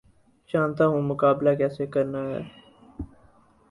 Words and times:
جانتا 0.49 0.85
ہوں 0.87 1.01
مقابلہ 1.03 1.53
کیسے 1.57 1.85
کرنا 1.87 2.21
ہے 2.25 2.41